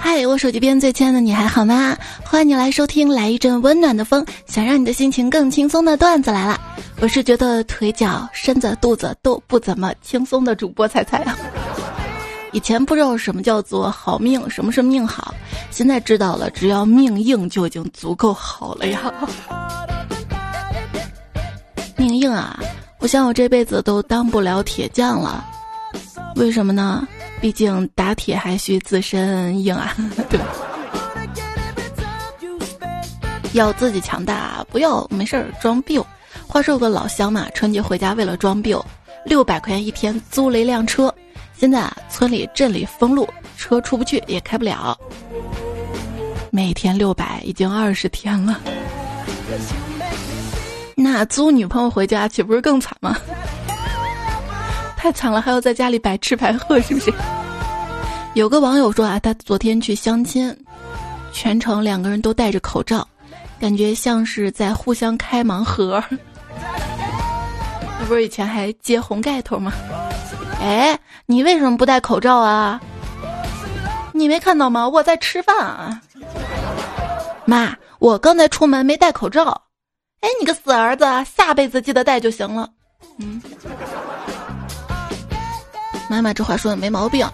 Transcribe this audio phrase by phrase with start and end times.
[0.00, 1.96] 嗨，我手机边最亲爱的你还好吗？
[2.24, 6.60] 欢迎你来收听来一阵温暖的风，想让你的心情更轻松的段子来了。
[7.00, 11.36] 我是觉得腿脚、身子、肚子都不怎么轻松的主播彩彩啊。
[12.52, 15.34] 以前不知道什么叫做好命，什么是命好，
[15.70, 19.12] 现在知道了，只要命硬就已经足够好了呀。
[21.96, 22.58] 命硬啊，
[22.98, 25.44] 我想我这辈子都当不了铁匠了，
[26.34, 27.06] 为什么呢？
[27.40, 29.94] 毕竟打铁还需自身硬啊，
[30.28, 30.40] 对？
[33.52, 36.00] 要自己强大，不要没事儿装逼。
[36.46, 38.74] 话说有个老乡嘛，春节回家为了装逼，
[39.24, 41.14] 六百块钱一天租了一辆车。
[41.54, 44.98] 现在啊，村里镇里封路，车出不去也开不了。
[46.50, 48.60] 每天六百，已经二十天了。
[50.98, 53.14] 那租女朋友回家岂不是更惨吗？
[54.96, 57.12] 太惨了，还要在家里白吃白喝，是不是？
[58.32, 60.56] 有个网友说啊，他昨天去相亲，
[61.32, 63.06] 全程两个人都戴着口罩，
[63.60, 66.02] 感觉像是在互相开盲盒。
[67.98, 69.72] 那不是以前还接红盖头吗？
[70.62, 72.80] 哎，你为什么不戴口罩啊？
[74.12, 74.88] 你没看到吗？
[74.88, 76.00] 我在吃饭啊。
[77.44, 79.60] 妈，我刚才出门没戴口罩。
[80.20, 81.04] 哎，你个死儿子，
[81.36, 82.68] 下辈子记得带就行了。
[83.18, 83.40] 嗯。
[86.08, 87.28] 妈妈这话说的没毛病。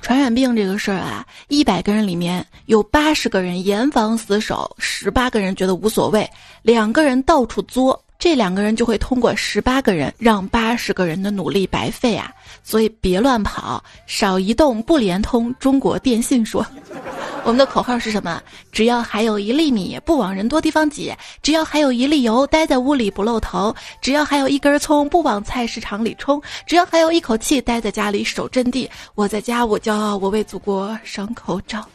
[0.00, 6.26] 传染病这个事儿啊，一百个人里面有八十个人严防死守，十八个人觉得无所谓，
[6.62, 8.02] 两个人到处作。
[8.18, 12.32] 这两个人就会通过十八个人让八十个人的努力白费啊！
[12.64, 15.54] 所以别乱跑，少移动，不联通。
[15.60, 16.66] 中国电信说，
[17.44, 18.42] 我们的口号是什么？
[18.72, 28.90] 只要还有一粒米，不往人多地方挤；只要还有一粒油，待在屋里不露头；只要还有一根葱，不往菜市场里冲；只要还有一口气，待在家里守阵地。
[29.14, 31.88] 我在家，我骄傲，我为祖国省口罩。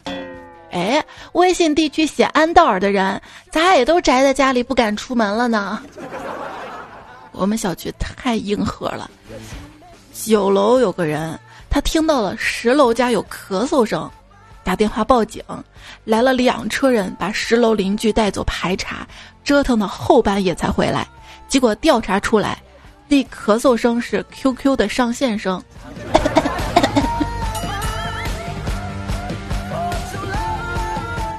[0.74, 3.22] 哎，微信地区写安道尔的人，
[3.52, 5.80] 咋也都宅在家里不敢出门了呢？
[7.30, 9.08] 我们小区太硬核了。
[10.12, 11.38] 九楼有个人，
[11.70, 14.10] 他听到了十楼家有咳嗽声，
[14.64, 15.40] 打电话报警，
[16.02, 19.06] 来了两车人把十楼邻居带走排查，
[19.44, 21.06] 折腾到后半夜才回来。
[21.46, 22.60] 结果调查出来，
[23.06, 25.62] 那咳嗽声是 QQ 的上线声。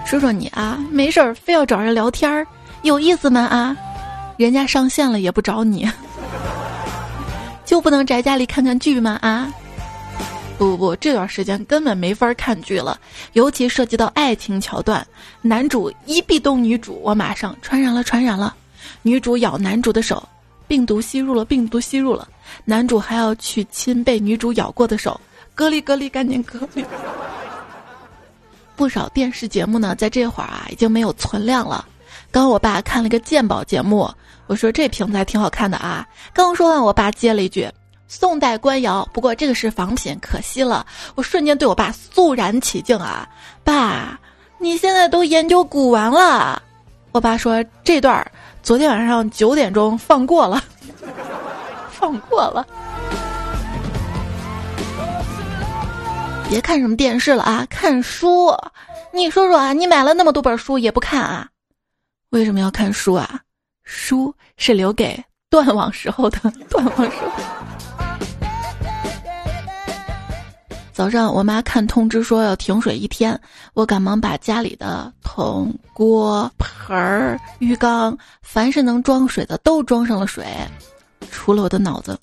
[0.06, 2.46] 说说你啊，没事儿非要找人聊天儿，
[2.84, 3.76] 有意思吗啊？
[4.38, 5.90] 人家上线了也不找你，
[7.66, 9.52] 就不能宅家里看看剧吗啊？
[10.58, 12.98] 不不不，这段时间根本没法看剧了，
[13.34, 15.06] 尤其涉及到爱情桥段，
[15.42, 18.56] 男主一壁咚女主，我马上传染了传染了，
[19.02, 20.22] 女主咬男主的手，
[20.68, 22.28] 病毒吸入了病毒吸入了，
[22.64, 25.20] 男主还要去亲被女主咬过的手，
[25.56, 26.86] 隔离隔离赶紧隔离。
[28.76, 31.86] 不少电视节目呢，在这会儿啊，已经没有存量了。
[32.32, 34.10] 刚我爸看了个鉴宝节目，
[34.48, 36.06] 我说这瓶子还挺好看的啊。
[36.34, 37.70] 刚说完，我爸接了一句
[38.08, 40.86] ：“宋代官窑，不过这个是仿品，可惜了。”
[41.16, 43.28] 我瞬间对我爸肃然起敬啊，
[43.64, 44.20] 爸，
[44.60, 46.62] 你现在都研究古玩了？
[47.14, 48.30] 我爸说这段
[48.62, 50.62] 昨天晚上九点钟放过了，
[51.90, 52.66] 放过了。
[56.48, 58.56] 别看什么电视了啊，看书。
[59.12, 61.48] 你说说啊，你买了那么多本书也不看啊？
[62.30, 63.42] 为什么要看书啊？
[63.84, 66.40] 书是留给断网时候的。
[66.70, 67.44] 断网时候。
[70.94, 73.38] 早上我妈看通知说要停水一天，
[73.74, 80.46] 我赶忙把家里的桶、锅、盆儿、浴缸，凡是能装水的都装上了水，
[81.30, 82.18] 除了我的脑子。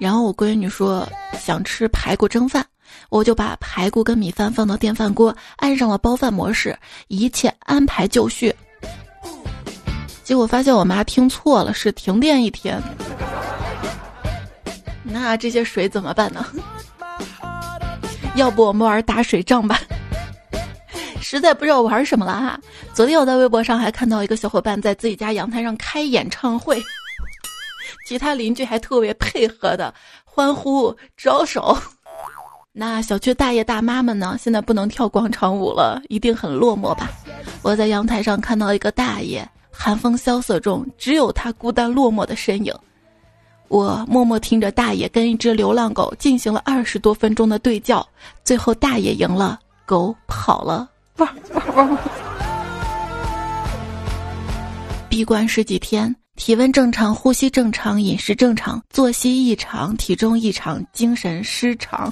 [0.00, 1.06] 然后我闺女说
[1.40, 2.64] 想吃排骨蒸饭，
[3.08, 6.78] 我就把排骨跟米饭放到电饭锅，按上了煲饭模式，
[7.08, 8.54] 一切安排就绪。
[10.22, 12.80] 结果发现我妈听错了，是停电一天。
[15.02, 16.46] 那这些水怎么办呢？
[18.36, 19.80] 要不我们玩打水仗吧？
[21.20, 22.60] 实在不知道玩什么了哈。
[22.94, 26.80] 昨天我在微博上还看到一个小伙伴在自己家阳台上开演唱会。
[28.06, 29.92] 其他邻居还特别配合的
[30.32, 31.76] 欢呼招手，
[32.72, 34.36] 那小区大爷大妈们呢？
[34.40, 37.10] 现在不能跳广场舞了，一定很落寞吧？
[37.62, 42.72] 我在阳台上看到一个大爷，寒风萧瑟中，只有他孤单落寞的身影。
[43.68, 48.06] 我默默听着大爷跟一只流浪狗进行了二十多分钟的对叫，
[48.44, 50.88] 最后大爷赢了，狗跑了。
[51.16, 51.98] 汪汪汪！
[55.08, 56.14] 闭关十几天。
[56.40, 62.10] 体温正常，呼吸正常，饮食正常，作息异常，体重异常，精神失常。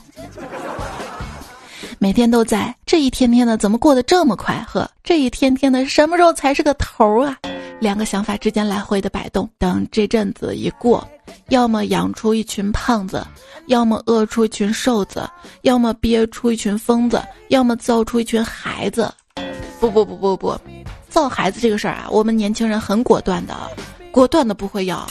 [1.98, 4.62] 每天都在这一天天的，怎么过得这么快？
[4.68, 7.38] 呵，这一天天的什么时候才是个头啊？
[7.80, 9.48] 两个想法之间来回的摆动。
[9.56, 11.08] 等这阵子一过，
[11.48, 13.26] 要么养出一群胖子，
[13.68, 15.26] 要么饿出一群瘦子，
[15.62, 19.10] 要么憋出一群疯子，要么造出一群孩子。
[19.80, 20.54] 不不不不不，
[21.08, 23.54] 造孩子这个事儿啊，我们年轻人很果断的，
[24.10, 25.06] 果断的不会要，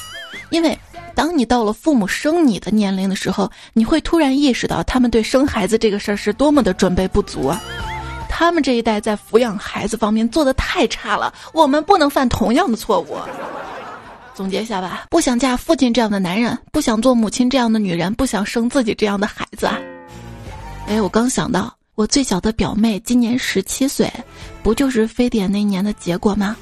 [0.50, 0.78] 因为。
[1.16, 7.60] 当你到了父母生你的年龄的时候，你会突然意识到他们对生孩子这个事儿是多么的准备不足啊！
[8.30, 13.18] 他们这一代在抚养孩子方面做的太差了，我们不能犯同样的错误。
[14.36, 19.80] 总结一下吧，不想嫁父亲这样的男人，不想做母亲这样的女人，不想生自己这样的孩子啊！
[20.88, 24.08] 哎，我刚想到，我最小的表妹今年十七岁，
[24.62, 26.56] 不就是非典那年的结果吗？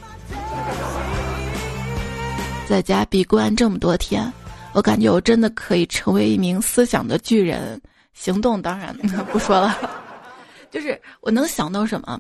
[2.68, 4.32] 在家闭关这么多天。
[4.74, 7.82] 我感觉我真的可以成为一名思想的巨人，
[8.14, 8.94] 行动当然
[9.32, 9.80] 不说了，
[10.70, 12.20] 就是我能想到什么，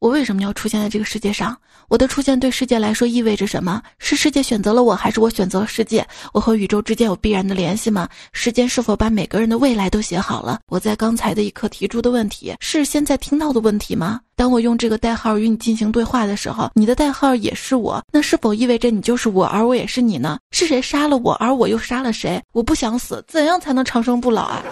[0.00, 1.56] 我为什么要出现在这个世界上？
[1.88, 3.82] 我的出现对世界来说意味着什么？
[3.98, 6.06] 是世界选择了我，还是我选择了世界？
[6.32, 8.08] 我和宇宙之间有必然的联系吗？
[8.32, 10.60] 时间是否把每个人的未来都写好了？
[10.68, 14.20] 我在刚才的一刻提出的问题，是现在听到的问题吗？
[14.34, 20.38] 当我用这个代号与你进行对话的时候，你的代号也是我，那是否意味着你就是我，而我也是你呢？
[20.50, 22.42] 是谁杀了我，而我又杀了谁？
[22.52, 24.62] 我不想死，怎样才能长生不老啊？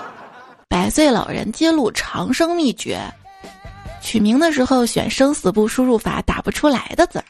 [0.68, 3.00] 百岁老人揭露长生秘诀。
[4.00, 7.24] 取名的时候选生死簿输入法打不出来的字儿。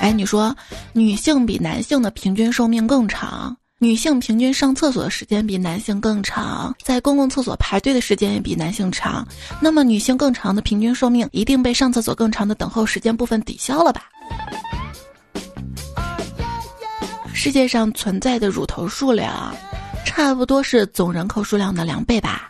[0.00, 0.54] 哎，你说
[0.92, 9.26] 女性比男性的平均寿命更长，女性平均上厕所的时间比男性更长，在公共厕所排队的时间也比男性长。
[9.60, 14.02] 那么女性更长的平均寿命一定被上厕所更长的等候时间部分抵消了吧？
[17.34, 19.54] 世界上存在的乳头数量，
[20.04, 22.48] 差不多是总人口数量的两倍吧？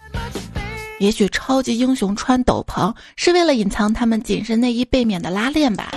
[0.99, 5.93] 也许超级英雄穿斗篷是为了隐藏他们紧身内衣背面的拉链吧？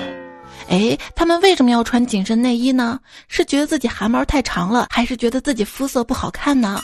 [0.70, 3.00] 哎，他们为什么要穿紧身内衣呢？
[3.28, 6.80] 是觉得自己汗毛太长了，还是觉得自己肤色不好看呢？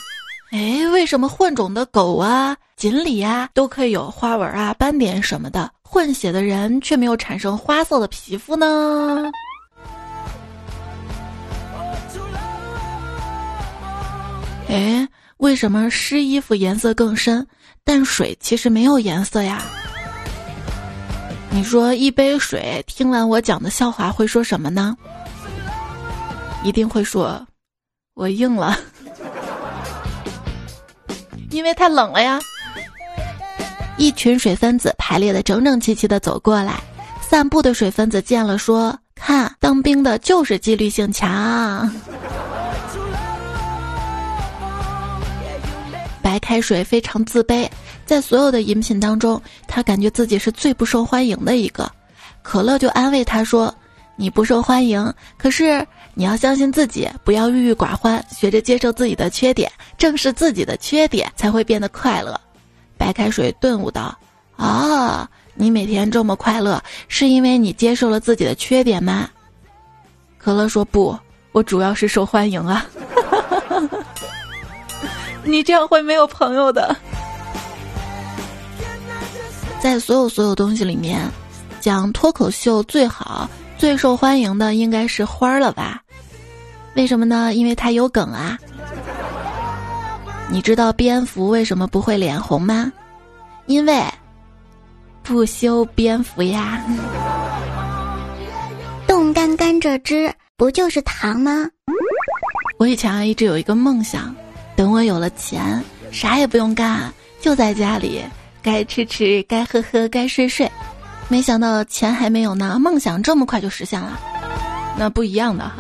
[0.52, 9.32] 哎，为什么混种的狗啊、锦鲤啊都可以有花纹啊、斑点什么的，混血的人却没有产生花色的皮肤呢？
[14.70, 17.46] 哎，为什么湿衣服颜色更深？
[17.88, 19.64] 但水其实没有颜色呀。
[21.50, 24.96] 你说一杯水听完我讲的笑话会说什么呢？
[26.64, 27.48] 一定会说，
[28.14, 28.78] 我硬了，
[31.50, 32.40] 因为太冷了呀。
[33.96, 36.82] 一群水分子排列的整整齐齐的走过来，
[37.22, 41.90] 散步的水分子见了说：“看，当兵的就是纪律性强。”
[46.28, 47.66] 白开水非常自卑，
[48.06, 51.90] 在所有的饮品当中，他感觉自己是最不受欢迎的一个。
[52.42, 53.74] 可乐就安慰他说
[54.18, 62.38] ：“你不受欢迎，可是你要相信自己，不要郁郁寡欢，学着接受自己的缺点，正视自己的缺点，才会变得快乐。”
[63.00, 64.14] 白开水顿悟道
[64.58, 69.30] ：“啊，你每天这么快乐，是因为你接受了自己的缺点吗？”
[70.38, 71.18] 可乐说：“不，
[71.54, 72.86] 我主要是受欢迎啊。”
[75.48, 76.96] 你这样会没有朋友的。
[79.80, 81.20] 在所有所有东西里面，
[81.80, 86.02] 讲脱口秀最好、最受欢迎的应该是花儿了吧？
[86.96, 87.54] 为什么呢？
[87.54, 88.58] 因为它有梗啊。
[90.50, 92.92] 你知道蝙蝠为什么不会脸红吗？
[93.68, 94.04] 因为
[95.24, 96.84] 不修边幅呀。
[99.06, 101.70] 冻干甘蔗汁不就是糖吗？
[102.80, 104.36] 我以前啊一直有一个梦想。
[104.78, 108.24] 等我有了钱，啥也不用干，就在家里，
[108.62, 110.72] 该吃吃，该喝喝，该睡睡。
[111.28, 114.20] 没想到钱还没有呢，梦想这么快就实现了，
[114.96, 115.78] 那不一样的哈。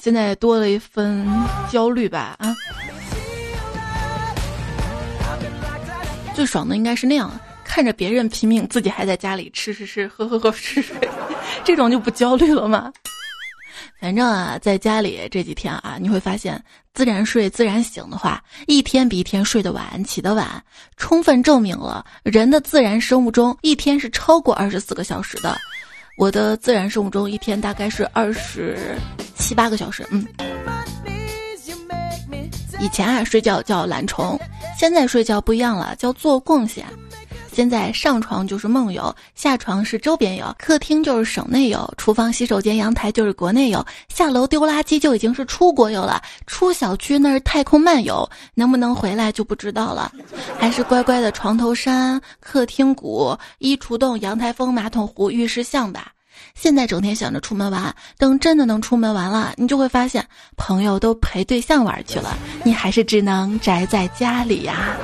[0.00, 1.26] 现在多了一份
[1.68, 2.54] 焦虑吧啊。
[6.36, 7.28] 最爽的应该是那样，
[7.64, 10.96] 看着别人拼命，自己还在家里吃吃吃，喝喝喝，睡睡，
[11.64, 12.92] 这种就不焦虑了吗？
[14.00, 16.60] 反正啊，在家里这几天啊，你会发现
[16.94, 20.62] 自然睡、自然醒的话，一天比一天睡得晚、起得晚，
[20.96, 25.54] 充分证明了人的自然生物钟一天是超过二十四个小时的。
[26.16, 28.96] 我的自然生物钟一天大概是二十
[29.36, 30.06] 七八个小时。
[30.10, 30.26] 嗯，
[32.80, 34.40] 以前啊睡觉叫懒虫，
[34.78, 36.86] 现在睡觉不一样了，叫做贡献。
[37.52, 50.12] 现在上床就是梦游，下床是周边游，客厅就是省内游，厨房、洗手间、阳台就是国内游，下楼丢垃圾就已经是出国游了，出小区那是太空漫游，能不能回来就不知道了。
[50.58, 56.12] 还是乖乖的床头山、客厅谷、衣橱洞、阳台风、马桶湖、浴室巷吧。
[56.54, 60.24] 现在整天想着出门玩，等真的能出门玩了，你就会发现
[60.56, 64.96] 朋友都陪对象玩去了，你还是只能宅在家里呀。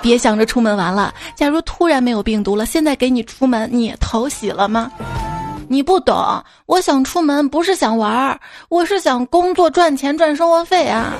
[0.00, 4.90] 别想着出门玩了，假如突然没有病毒了，现在给你出门，你讨喜了吗？
[5.68, 11.14] 你不懂，我想出门不是想玩，我是想工作赚钱赚生活费啊。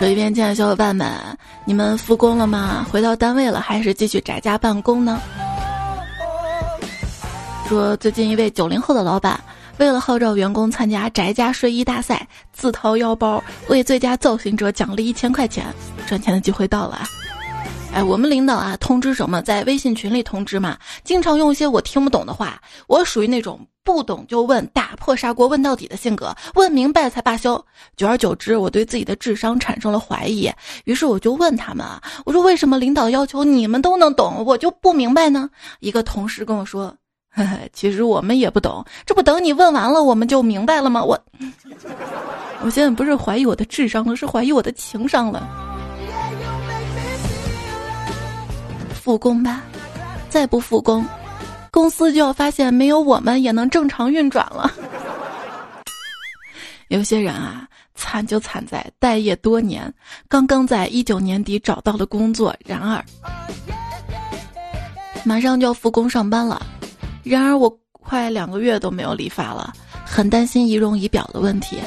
[0.00, 1.08] 手机边亲爱的小伙伴们，
[1.66, 2.86] 你们复工了吗？
[2.90, 5.20] 回到单位了，还是继续宅家办公呢？
[7.66, 9.40] 说最近一位九零后的老板，
[9.78, 15.64] 为了号召员工参加宅家睡衣大赛，自掏腰包为最佳造型者奖励一千块钱，
[16.06, 17.00] 赚钱的机会到了。
[17.94, 22.60] 哎，我们领导啊，通知什么，在微信群里通知嘛，经常用一些我听不懂的话。
[22.88, 27.64] 我属于那种不懂就问、打破砂锅问到底的性格，问明白才罢休。
[27.96, 30.50] 久而久之，我对自己的智商产生了怀疑。
[30.86, 35.48] 于是我就问他们啊，我说为什么领导要求你们都能懂，我就不明白呢？
[35.78, 36.92] 一个同事跟我说，
[37.30, 41.00] 呵呵，其实我们也不懂，这不等你问完了，我们就明白了吗？
[41.00, 41.16] 我，
[42.64, 45.48] 我现在不是怀疑我的智商了，是怀疑我的情商了。
[49.04, 49.60] 复工吧，
[50.30, 51.04] 再不复工，
[51.70, 54.72] 公司就要发现没有我们也能正常运转了。
[56.88, 59.92] 有些人啊，惨就惨在待业多年，
[60.26, 63.04] 刚刚在一九年底找到了工作，然而
[65.22, 66.64] 马上就要复工上班了，
[67.22, 69.70] 然而我快两个月都没有理发了，
[70.02, 71.78] 很担心仪容仪表的问题。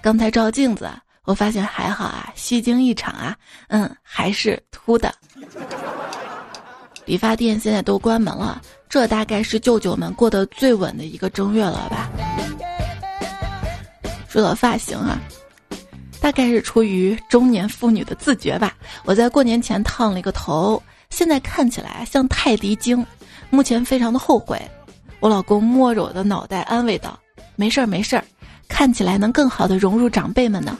[0.00, 0.88] 刚才照镜子，
[1.24, 3.36] 我发现还好啊，虚惊一场啊，
[3.66, 5.12] 嗯，还是秃的。
[7.04, 12.08] 理发店现在都关门了，这大概是舅舅们过得最稳的一个正月了吧？
[14.28, 15.18] 说到发型啊，
[16.20, 18.74] 大概是出于中年妇女的自觉吧。
[19.04, 20.80] 我在过年前烫了一个头，
[21.10, 23.04] 现在看起来像泰迪精，
[23.50, 24.60] 目前非常的后悔。
[25.18, 27.18] 我老公摸着我的脑袋安慰道
[27.56, 28.24] ：“没事儿没事儿，
[28.68, 30.78] 看起来能更好的融入长辈们呢。”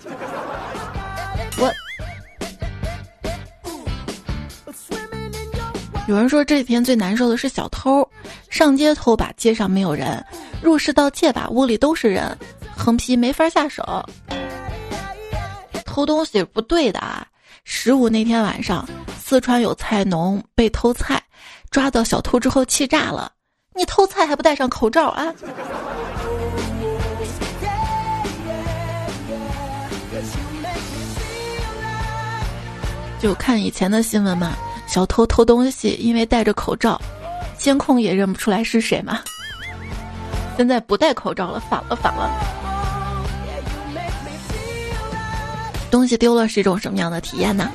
[6.10, 8.04] 有人说这几天最难受的是小偷，
[8.48, 10.20] 上街偷吧，街上没有人；
[10.60, 12.36] 入室盗窃吧，屋里都是人，
[12.76, 14.04] 横批没法下手。
[15.84, 17.24] 偷东西不对的啊！
[17.62, 18.84] 十五那天晚上，
[19.22, 21.22] 四川有菜农被偷菜，
[21.70, 23.30] 抓到小偷之后气炸了。
[23.76, 25.32] 你偷菜还不戴上口罩啊？
[33.20, 34.56] 就看以前的新闻嘛。
[34.90, 37.00] 小偷偷东西，因为戴着口罩，
[37.56, 39.20] 监控也认不出来是谁嘛。
[40.56, 42.28] 现在不戴口罩了，反了反了。
[45.92, 47.70] 东西丢了是一种什么样的体验呢？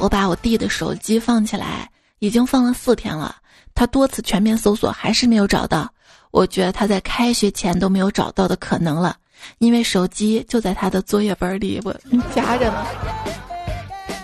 [0.00, 1.88] 我把我弟的手机放起来，
[2.18, 3.36] 已经放了四天了，
[3.72, 5.88] 他多次全面搜索还是没有找到。
[6.32, 9.16] 我觉得他在开学前都没有找到的可能了，
[9.58, 11.94] 因为手机就在他的作业本里，我
[12.34, 12.84] 夹着呢。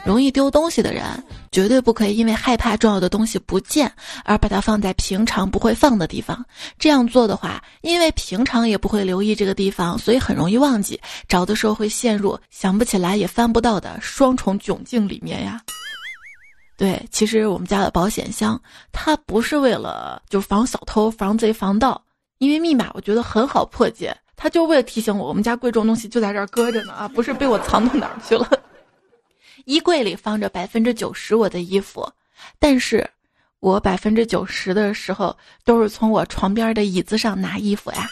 [0.04, 1.02] 容易丢东西的人，
[1.54, 3.90] 绝对不可以因为害怕重要的东西不见
[4.24, 6.44] 而把它放在平常不会放的地方。
[6.80, 15.60] 这样做的话，因为平常也不会留意这个地方，所以很容易忘记，找的时候会陷入想不起来也翻不到的双重窘境里面呀。
[16.76, 22.02] 对，其实我们家的保险箱，它不是为了就防小偷、防贼、防盗，
[22.38, 28.50] 因为密码我觉得很好破解，它就为了提醒我，我们家贵重东西就在这儿搁着呢啊，不是被我藏到哪儿去了。
[29.64, 32.08] 衣柜里放着百分之九十我的衣服，
[32.58, 33.08] 但是，
[33.60, 38.06] 我百分之九十的时候都是从我床边的椅子上拿衣服呀。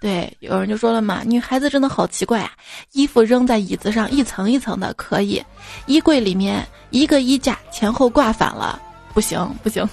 [0.00, 2.50] 对，有人就说了嘛，女孩子真的好奇怪啊，
[2.92, 5.40] 衣服扔在椅子上一层一层的可以，
[5.86, 8.80] 衣柜里面一个衣架前后挂反了，
[9.14, 9.88] 不行不行，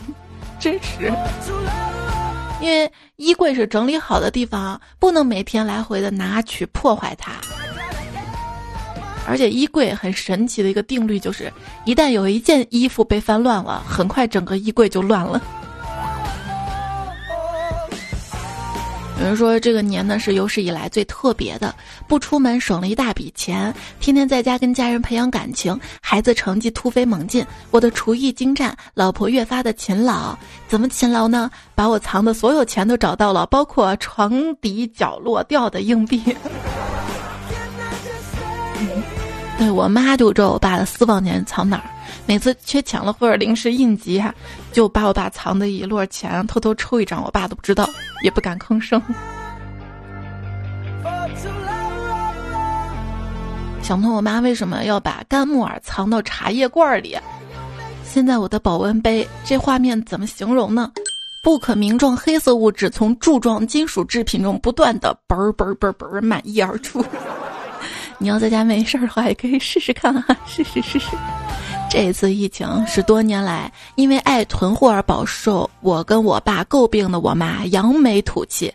[0.59, 1.13] 真实。
[2.61, 7.33] 因为衣柜是整理好的地方，不能每天来回的拿取破坏它。
[9.29, 11.53] 而且衣柜很神奇的一个定律就是，
[11.85, 15.39] 一旦有一件衣服被翻乱了，很快整个衣柜就乱了。
[19.19, 21.75] 有人说这个年呢是有史以来最特别的，
[22.07, 30.37] 不出门省了一大笔钱，天天在家跟家人培养感情，孩子成绩突飞猛进，我的厨艺精湛，老婆越发的勤劳。
[30.69, 31.51] 怎么勤劳呢？
[31.75, 36.23] 把我藏的所有钱都找到了，包括床底角落掉的硬币。
[39.59, 41.83] 对我妈就知道我爸的私房钱藏哪儿，
[42.25, 44.23] 每次缺钱了或者临时应急，
[44.71, 47.85] 就把我爸藏的一摞钱偷偷抽一张，我爸都不知道，
[48.23, 49.01] 也不敢吭声。
[53.81, 57.17] 想不通我妈为什么要把干木耳藏到茶叶罐里。
[58.05, 60.89] 现在我的保温杯，这画面怎么形容呢？
[61.43, 67.03] 不可名状黑色物质从柱状金属制品中不断的嘣儿嘣儿嘣儿嘣儿满溢而出。
[68.21, 71.07] 你要在家没事儿的话，也可以试试看啊，试试试试。
[71.89, 78.71] 这次疫情是多年来因为爱囤货而饱受我跟我爸诟病的我妈扬眉吐气。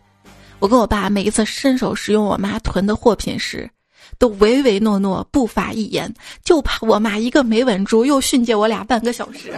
[0.58, 3.70] 我跟我爸每一次伸手使用我妈囤的货品时，
[4.18, 9.52] 都唯唯诺诺不发一言，就怕我妈一个没稳住又训诫我俩半个小时。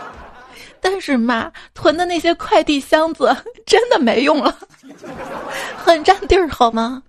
[0.80, 3.36] 但是妈囤的那些快递箱子
[3.66, 4.56] 真的没用了，
[5.76, 7.02] 很占地儿，好吗？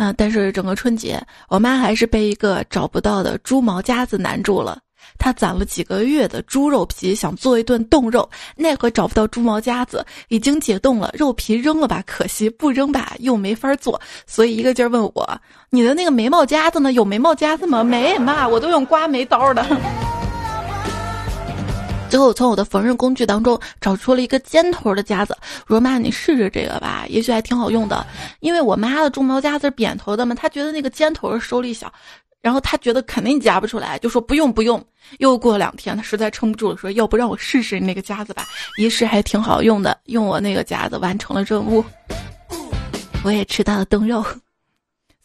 [0.00, 0.14] 啊！
[0.16, 4.78] 但是整个春节，我妈还是被一个找不到的猪毛夹子难住了。
[5.18, 8.26] 她攒了几个月的猪肉皮，想做一顿冻肉，
[8.56, 16.94] 奈何找不到猪毛夹子，已经解冻了，肉皮扔了吧，可惜不扔吧，又没法做，所以一个劲儿问我：“你的那个眉毛夹子呢？
[16.94, 19.62] 有眉毛夹子吗？”没，妈，我都用刮眉刀的。
[22.10, 25.32] 最后，我从我的缝纫工具当中找出了一个尖头的夹子。
[25.68, 28.04] 我说：“妈，你试试这个吧，也许还挺好用的。”
[28.40, 31.90] 因为我妈的猪毛夹子是扁头的嘛，她觉得那个尖头手力小，
[32.42, 34.84] 然后她觉得肯定夹不出来，就说不用不用。
[35.18, 38.44] 又过两天，她实在撑不住了，说：“要不让我试试你那个夹子吧？
[38.76, 41.84] 一试还挺好用的，用我那个夹子完成了任务，
[43.22, 44.24] 我也吃到了冻肉。”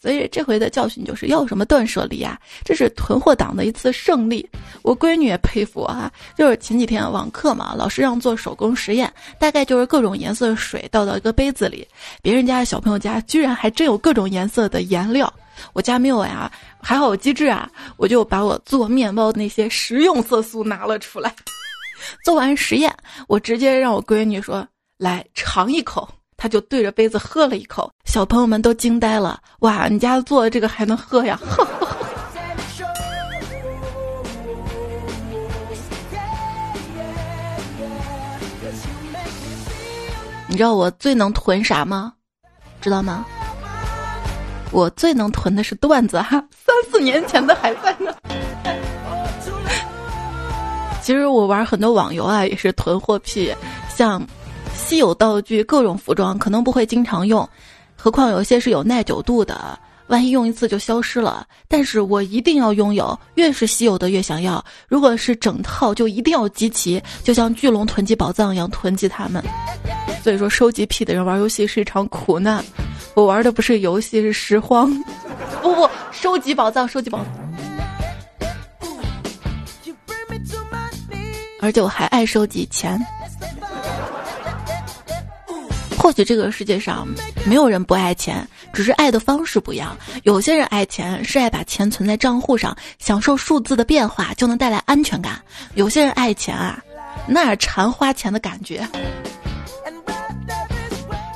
[0.06, 2.40] 所以这回的教训就是要什么断舍离啊！
[2.64, 4.48] 这是囤货党的一次胜利。
[4.84, 11.88] 我闺女也佩服啊，就是前几天网课嘛，老师让做手工实验，大概就是各种颜色的水倒到一个杯子里，
[12.22, 15.34] 别人家的小朋友家居然还真有各种颜色的颜料，
[15.74, 21.34] 我家没有呀，还好有机智啊，我就把我做面包那些食用色素拿了出来。
[22.24, 22.96] 做完实验，
[23.28, 24.68] 我直接让我闺女说
[25.00, 29.40] ：“来尝一口。”他就对着杯子喝了一口，小朋友们都惊呆了。
[29.60, 31.40] 哇，你家做的这个还能喝呀？
[40.48, 42.14] 你知道我最能囤啥吗？
[42.82, 43.26] 知道吗？
[44.72, 48.14] 我最能囤的是段子哈，三四年前的还在呢。
[51.02, 53.54] 其实我玩很多网游啊，也是囤货癖，
[53.90, 54.22] 像。
[54.76, 57.48] 稀有道具、各种服装可能不会经常用，
[57.96, 61.46] 何况有些是有耐久度的，万一用一次就消失了。
[61.68, 64.64] 但是我一定要拥有，越是稀有的越想要。
[64.88, 69.44] 如果是整套，就一定要集齐，就像巨龙囤积宝藏一样囤积它们。
[70.24, 72.64] 所以说，收集癖的人玩游戏是一场苦难。
[73.16, 74.92] 我玩的不是游戏，是拾荒。
[75.62, 77.26] 不不，收集宝藏，收集宝。
[81.62, 83.00] 而且我还爱收集钱。
[86.06, 87.08] 或许这个世界上
[87.48, 89.98] 没有人不爱钱，只是爱的方式不一样。
[90.22, 95.34] 有些人爱钱是爱把钱存在账户上，享受数字的变化就能带来安全感；
[95.74, 96.80] 有些人爱钱啊，
[97.28, 98.88] 那馋花钱的感觉。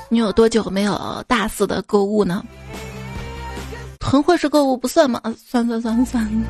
[0.08, 2.46] 你有多久没有大肆的购物呢？
[3.98, 5.20] 囤货式购物不算吗？
[5.48, 6.46] 算算算算。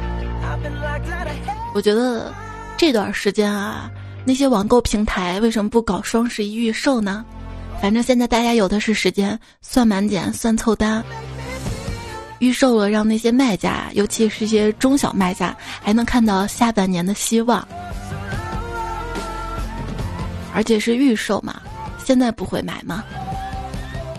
[1.74, 2.34] 我觉得
[2.76, 3.90] 这段时间啊，
[4.26, 7.24] 那些网购平台为什么不搞双十一预售呢？
[7.82, 11.04] 反正现在大家有的是时间，算满减，算凑单，
[12.40, 17.66] 预售了，让那些卖家，尤其是一些中小卖家，还能看到下半年的希望。
[20.54, 21.62] 而且是预售嘛，
[22.04, 23.04] 现在不会买吗？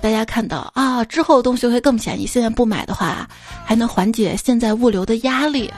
[0.01, 3.29] 大家看到啊，之后东西会更便宜，现在不买的话，
[3.67, 5.71] 还能缓解现在物流的压力。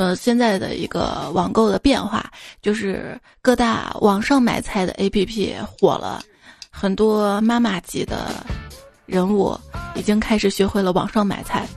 [0.00, 2.24] 呃，现在的一个网购的变化，
[2.62, 6.22] 就是各大网上买菜的 APP 火了，
[6.70, 8.34] 很多妈妈级的
[9.04, 9.54] 人物
[9.94, 11.68] 已经开始学会了网上买菜。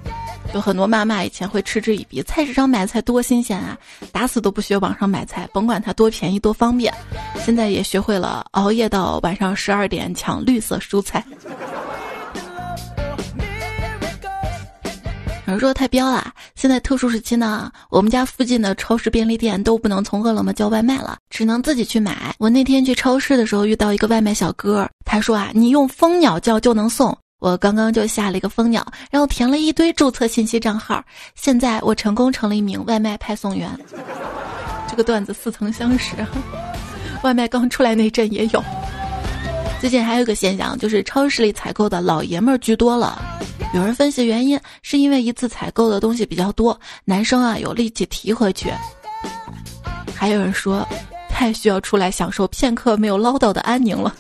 [0.54, 3.78] 有很多妈妈以前会嗤之以鼻，菜市场买菜多新鲜啊，
[4.14, 6.94] 打死都不学网上买菜，甭管它多便宜多方便。
[7.44, 11.22] 现在也学会了熬夜到晚上十二点抢绿色蔬菜。
[15.46, 22.34] 有人说太彪了，现在特殊时期呢，我们家附近的超市、便利店都不能从饿了么叫外卖了，只能自己去买。
[22.40, 27.14] 我那天去超市的时候遇到一个外卖小哥，他说啊，你用蜂鸟叫就能送。
[27.42, 31.04] 我刚刚就下了一个蜂鸟，然后填了一堆注册信息账号，
[31.36, 33.70] 现在我成功成了一名外卖派送员。
[34.88, 36.16] 这个段子似曾相识，
[37.24, 38.64] 外卖刚出来那阵也有。
[39.84, 43.22] 最近还有一个现象，就是超市里采购的老爷们儿居多了。
[43.74, 48.72] 有人分析原因，是因为一次采购的东西比较多，男生啊有力气提回去。
[50.16, 50.88] 还有人说，
[51.28, 54.16] 太需要出来享受片刻没有唠叨的安宁了。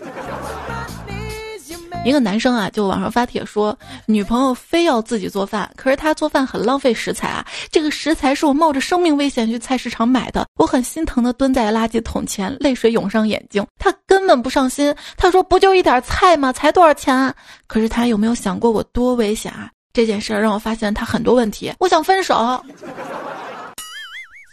[2.06, 7.46] 一个男生啊，就网上发帖说，女朋友非要自己做饭，可是他做饭很浪费食材啊。
[7.72, 13.66] 这个食材是我冒着生命危险去菜市场买的，我很心疼的蹲在垃圾桶前，泪水涌上眼睛。
[13.80, 16.52] 他根本不上心，他说不就一点菜吗？
[16.52, 17.34] 才多少钱啊？
[17.68, 19.70] 可是他有没有想过我多危险啊？
[19.94, 22.62] 这件事儿让我发现他很多问题，我想分手。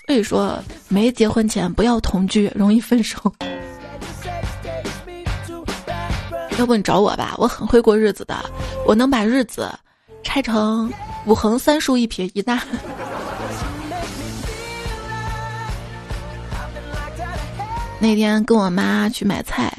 [0.07, 3.33] 所以说，没结婚前不要同居，容易分手。
[6.61, 8.37] 要不你找我吧，我很会过日子的，
[8.87, 9.67] 我能把日子
[10.23, 10.93] 拆成
[11.25, 12.61] 五横三竖一撇一捺。
[17.99, 19.73] 那天跟我妈去买菜，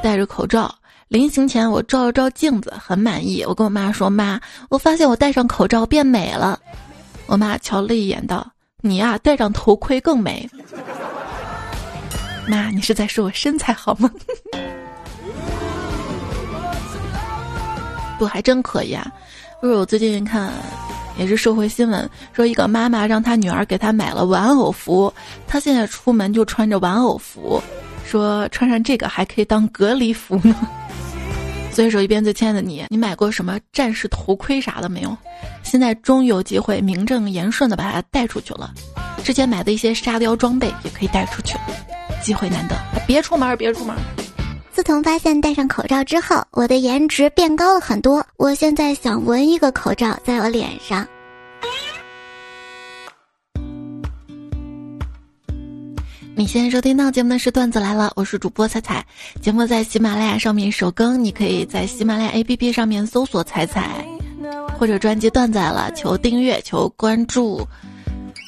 [0.00, 0.72] 戴着口罩，
[1.08, 3.42] 临行前我照了照镜子，很满意。
[3.42, 6.60] 我跟我妈说：“妈，我发现我戴上口罩变美了。”
[7.26, 8.46] 我妈瞧了一眼，道
[8.82, 10.48] ：“你呀，戴上头盔更美。”
[12.46, 14.08] 妈，你是在说我身材好吗？
[18.18, 19.06] 不，还真可以啊！
[19.60, 20.52] 不是我最近看，
[21.18, 25.12] 也是社会新闻，说一个妈妈让她女儿给她买了玩偶服，
[25.46, 27.62] 她现在出门就穿着玩偶服，
[28.04, 30.54] 说穿上这个还可以当隔离服呢。
[31.72, 35.16] 所以说，一边最亲爱的你，你买过什么战士头盔啥的没有？
[35.62, 38.72] 现在终于有机会名正言顺的把它带出去了。
[39.22, 41.56] 之前买的一些沙雕装备也可以带出去，
[42.22, 42.74] 机会难得，
[43.06, 43.94] 别出门，别出门。
[44.78, 48.24] 自从发现戴上口罩之后，我的颜值变高了很多。
[48.36, 51.04] 我现在想纹一个口罩在我脸上。
[56.36, 59.04] 你现在收听到节目的是段子来了，我是主播彩彩。
[59.42, 64.06] 节目在喜马拉雅上面首更，你可以在喜马拉雅 APP 上面搜索“彩彩”，
[64.78, 67.66] 或者专辑段子来了，求订阅，求关注。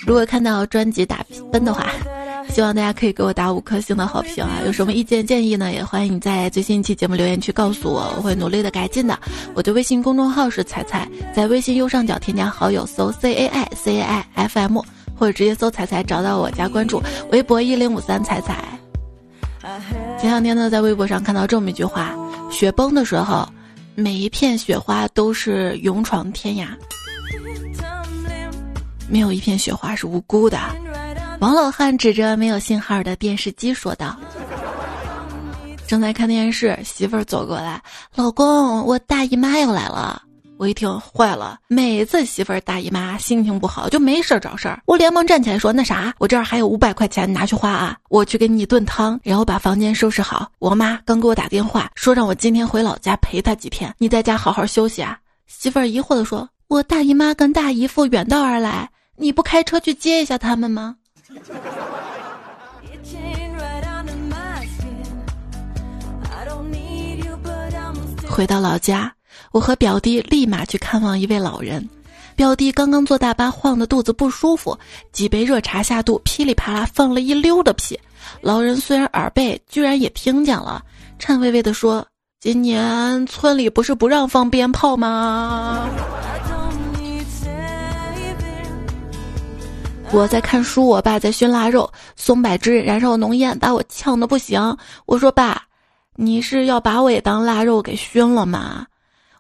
[0.07, 1.91] 如果看到专辑打分的话。
[2.51, 4.61] 希望大家可以给我打五颗星的好评啊！
[4.67, 5.73] 有什么意见建议呢？
[5.73, 9.19] 也欢迎你在最新一期节目留言区告诉我，我会努力的改进的。
[9.55, 14.79] 我的微信公众号是彩彩，在微信右上角添加好友，搜 C A I C A I F M，
[15.17, 17.01] 或者直接搜彩彩找到我加关注。
[17.31, 18.65] 微博一零五三彩彩。
[20.21, 22.15] 前两天呢，在微博上看到这么一句话：
[22.51, 23.49] 雪崩的时候，
[23.95, 26.67] 每一片雪花都是勇闯天涯，
[29.09, 30.59] 没有一片雪花是无辜的。
[31.41, 34.15] 王老汉指着没有信号的电视机说道
[35.89, 37.83] ：“正在看电视，媳妇儿走过来，
[38.15, 40.23] 老公，我大姨妈要来了。”
[40.59, 47.97] 我一听，坏了，每次媳妇儿大姨妈心情不好就没事儿找事儿，我连忙站起来说：“那啥，我这儿还有五百块钱，拿去花啊！
[48.11, 50.53] 我去给你炖汤，然后把房间收拾好。
[50.59, 60.97] 我妈刚给我打电话说让我今天回老家陪她几天，你在家好好休息啊。”媳妇儿疑惑地说：“我大姨妈跟大姨夫远道而来，你不开车去接一下他们吗？”
[68.29, 69.13] 回到老家，
[69.53, 71.87] 我和表弟立马去看望一位老人。
[72.37, 74.79] 表弟刚刚坐大巴晃的肚子不舒服，
[75.13, 77.99] 几杯热茶下肚，噼里啪啦放了一溜的屁。
[78.41, 80.83] 老人虽然耳背，居然也听见了，
[81.19, 82.07] 颤巍巍地说
[82.41, 85.87] ：“今年村里不是不让放鞭炮吗？”
[90.13, 94.77] 我在看书，我爸在熏腊肉，松柏枝燃烧浓烟，把我呛得不行。
[95.07, 95.63] 我说：“爸，
[96.17, 98.87] 你是要把我也当腊肉给熏了吗？”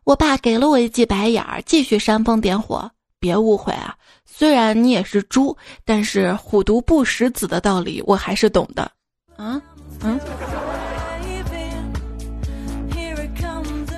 [0.04, 2.88] 我爸给了我一记白眼儿，继续煽风点火。
[3.18, 8.90] 别误会啊，虽然你也是猪，但是虎毒不食子的道理我还是懂的。
[9.36, 9.60] 啊，
[10.02, 10.18] 嗯，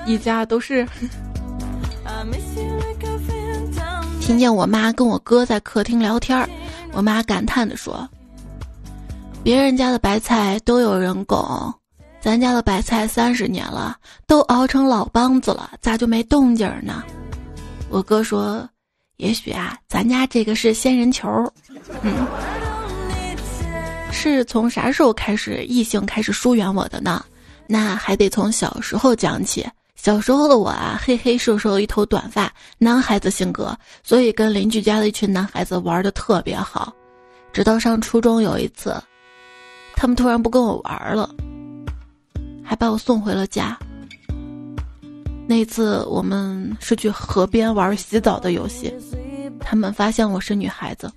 [0.06, 0.88] 一家都是。
[4.24, 6.48] 听见我妈跟我哥在客厅聊天儿。
[6.92, 8.08] 我妈感叹地说
[9.42, 11.74] ：“别人家的白菜都有人拱，
[12.20, 13.96] 咱家的白菜三十年了，
[14.28, 17.02] 都熬成老梆子了，咋就没动静呢？”
[17.90, 18.66] 我哥说
[19.18, 21.28] ：“也许啊，咱家这个是仙人球。
[22.02, 22.24] ”嗯，
[24.12, 27.24] 是从啥时候开始异性开始疏远我的呢？
[27.66, 29.66] 那还得从小时候讲起。
[30.02, 36.92] 小时候的我啊，黑黑瘦瘦，一头短发，男孩子性格，所以跟邻居家的一群男孩子玩的特别好。
[37.52, 39.00] 直到上初中有一次，
[39.94, 41.32] 他们突然不跟我玩了，
[42.64, 43.78] 还把我送回了家。
[45.46, 48.92] 那次我们是去河边玩洗澡的游戏，
[49.60, 51.08] 他们发现我是女孩子。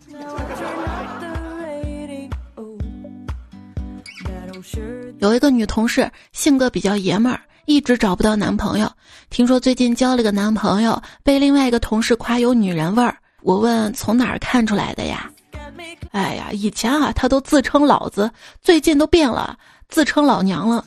[5.18, 8.92] 有一个女同事性格比较爷们儿，一直找不到男朋友。
[9.30, 13.16] 听说最近交了个男朋友，被另外一个同事夸有女人味儿。
[13.42, 15.30] 我问从哪儿看出来的呀？
[16.12, 19.58] 哎呀，以前啊，他都自称老子，最近都变了，
[19.90, 20.86] 自称老娘了。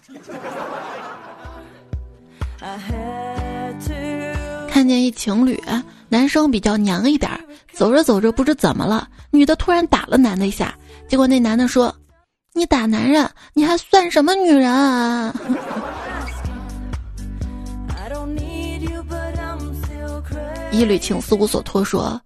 [4.70, 5.62] 看见一情侣，
[6.08, 7.30] 男生比较娘一点，
[7.72, 10.74] 走着走着不知怎么了，女的突然打了男的一下，
[11.08, 11.94] 结果那男的说
[12.54, 15.34] ：“你打男人，你还算什么女人啊？”
[20.70, 22.20] 一缕情丝无所托说：“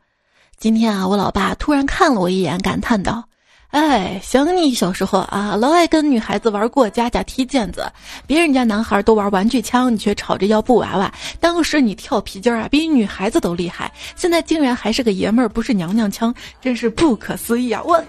[0.59, 3.25] 今天啊，我老爸突然看了我一眼，感叹道。”
[3.71, 7.91] 哎，想你小时候啊，老爱跟女孩子玩过家家踢毽子，
[8.27, 11.11] 别人家男孩都玩玩具枪，你却吵着要布娃娃。
[11.41, 13.91] 当时你跳皮筋啊，比女孩子都厉害。
[14.15, 17.81] 现在竟然还是个爷们儿，不是娘娘腔，真是不可思议啊！
[17.85, 18.05] 我，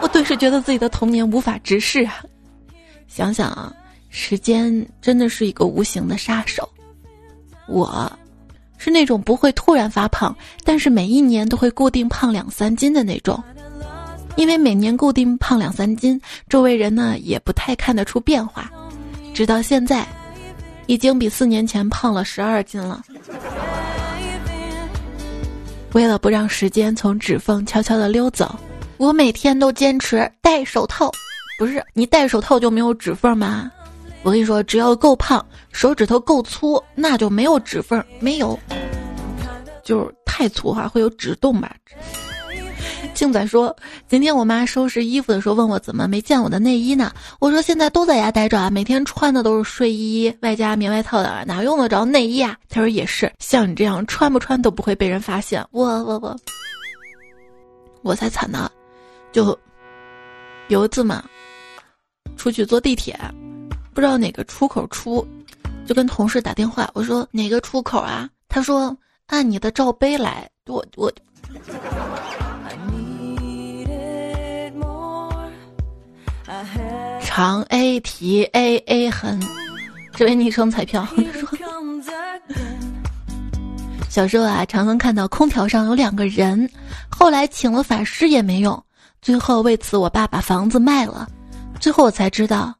[0.00, 2.22] 我顿时觉得自己的童年无法直视啊。
[3.08, 3.72] 想想啊，
[4.10, 6.68] 时间真的是一个无形的杀手。
[7.66, 8.12] 我，
[8.82, 13.38] 是那种不会突然发胖，但是每一年都会固定胖两三斤的那种。
[14.36, 18.70] 因为每年固定胖两三斤，周围人呢也不太看得出变化，
[19.34, 20.06] 直到现在，
[20.86, 23.04] 已经比四年前胖了十二斤了。
[25.92, 28.58] 为了不让时间从指缝悄悄的溜走，
[28.96, 31.12] 我每天都坚持戴手套。
[31.58, 33.70] 不是你戴手套就没有指缝吗？
[34.22, 38.02] 我跟你说，只要够胖，手指头够粗，那就没有指缝。
[38.18, 38.58] 没有，
[39.82, 41.74] 就是太粗哈，会有指洞吧。
[43.14, 43.74] 静仔说
[44.08, 47.12] ：“今天我妈收拾衣服的时候问我怎么没见我的内衣呢？
[47.38, 56.36] 我说现在都在家待着啊，每天穿的都是睡衣外加棉外套的，哪用得着内衣啊？”他说：“也是，像你这样穿不穿都不会被人发现。”我我我，
[58.02, 58.70] 我才惨呢！
[59.32, 59.58] 就
[60.68, 61.24] 有一次嘛，
[62.36, 63.18] 出去坐地铁，
[63.92, 65.26] 不知道哪个出口出，
[65.86, 68.28] 就跟同事打电话，我说哪个出口啊？
[68.48, 71.12] 他说按你的罩杯来，我我。
[77.22, 79.40] 长 A 提 A A 痕，
[80.14, 81.48] 这位昵称彩票说，
[84.08, 86.68] 小时候啊，常常看到空调上有两个人，
[87.08, 88.82] 后来请了法师也没用，
[89.22, 91.28] 最后为此我爸把房子卖了，
[91.78, 92.74] 最后我才知道，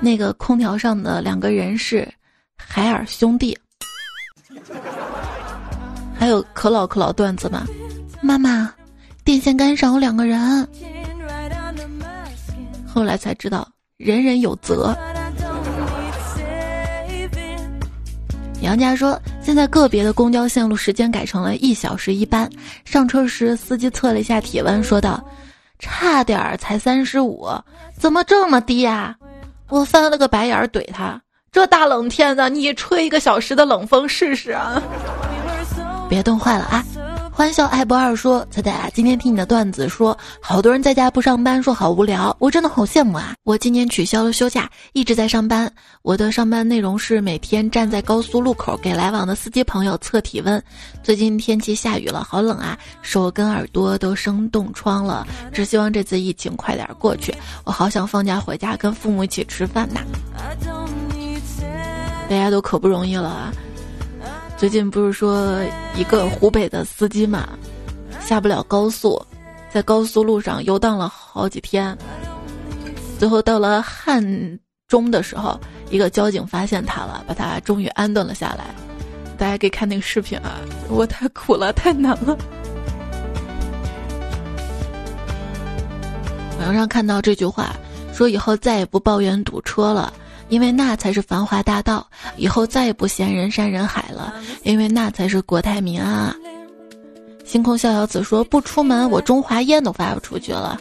[0.00, 2.08] 那个空调上的两个人是
[2.56, 3.56] 海尔兄弟。
[6.18, 7.66] 还有可老可老段子吗？
[8.20, 8.72] 妈妈，
[9.24, 10.68] 电线杆上有两个人，
[12.86, 13.66] 后来才知道。
[13.96, 14.96] 人人有责。
[18.62, 22.50] 杨家说，现在个别的公交线路时间改成了一小时一班。
[22.84, 25.22] 上车时，司机测了一下体温，说道
[25.78, 27.48] ：“差点儿才三十五，
[27.94, 29.16] 怎么这么低呀？”
[29.70, 31.20] 我翻了个白眼儿怼他
[31.52, 34.82] ：“这大冷天的，你吹一个小时的冷风试试啊！”
[36.10, 36.84] 别冻坏了啊！
[37.40, 43.34] 欢笑爱不二说：“彩彩，今天听你的段子，说好多人在家不上班，说好无聊，我真的好羡慕啊！
[43.44, 45.72] 我今年取消了休假，一直在上班。
[46.02, 50.62] 我的上班内容是每天站在高速路口给来往的司机朋友测体温。
[51.02, 55.26] 最近天气下雨了，好冷啊，手跟耳朵都生冻疮了。
[55.50, 60.02] 只希望这次疫情快点过去，我好想放假回家跟父母一起吃饭呐！
[62.28, 63.50] 大家都可不容易了啊！”
[64.60, 65.58] 最近不是说
[65.96, 67.48] 一个湖北的司机嘛，
[68.20, 69.18] 下不了高速，
[69.72, 71.96] 在高速路上游荡了好几天，
[73.18, 74.22] 最后到了汉
[74.86, 78.66] 中的时候，一个交警发现他了，把他终于安顿了下来。
[79.38, 82.36] 大家可以看那个视频啊，我太苦了，太难了。
[86.58, 87.74] 网上看到这句话，
[88.12, 90.12] 说以后再也不抱怨堵车了。
[90.50, 94.34] 因为那才是繁华大道，以后再也不嫌人山人海了。
[94.62, 96.36] 因为那才是国泰民安啊！
[97.44, 100.78] 星空逍遥子说：“不出门，我中华烟都发不出去了。